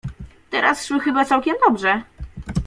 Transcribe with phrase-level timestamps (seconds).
[0.51, 2.01] —Teraz szły chyba całkiem dobrze?